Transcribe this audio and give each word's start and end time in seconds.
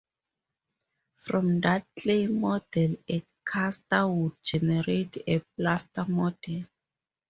From 1.17 1.61
that 1.61 1.85
clay 1.99 2.25
model 2.25 2.95
a 3.07 3.23
caster 3.45 4.07
would 4.07 4.31
generate 4.43 5.17
a 5.27 5.43
plaster 5.55 6.05
model. 6.05 6.65